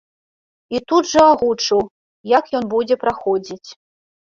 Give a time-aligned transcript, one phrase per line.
[0.75, 1.79] І тут жа агучыў,
[2.37, 3.63] як ён будзе праходзіць.